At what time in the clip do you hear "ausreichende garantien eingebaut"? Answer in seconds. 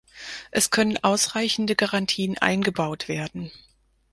1.03-3.07